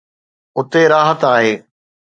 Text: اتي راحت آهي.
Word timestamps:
اتي 0.57 0.81
راحت 0.91 1.21
آهي. 1.33 1.53